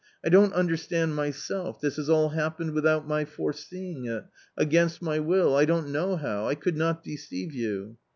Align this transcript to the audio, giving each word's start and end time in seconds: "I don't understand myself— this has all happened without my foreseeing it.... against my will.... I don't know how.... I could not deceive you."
"I 0.25 0.29
don't 0.29 0.53
understand 0.55 1.13
myself— 1.15 1.79
this 1.79 1.97
has 1.97 2.09
all 2.09 2.29
happened 2.29 2.71
without 2.73 3.07
my 3.07 3.23
foreseeing 3.23 4.05
it.... 4.05 4.23
against 4.57 4.99
my 5.03 5.19
will.... 5.19 5.55
I 5.55 5.65
don't 5.65 5.91
know 5.91 6.15
how.... 6.15 6.47
I 6.47 6.55
could 6.55 6.75
not 6.75 7.03
deceive 7.03 7.53
you." 7.53 7.97